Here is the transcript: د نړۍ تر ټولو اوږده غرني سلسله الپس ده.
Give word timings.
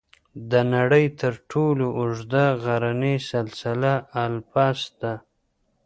د 0.51 0.53
نړۍ 0.75 1.05
تر 1.21 1.33
ټولو 1.51 1.85
اوږده 1.99 2.45
غرني 2.63 3.15
سلسله 3.31 3.93
الپس 4.23 4.79
ده. 5.01 5.13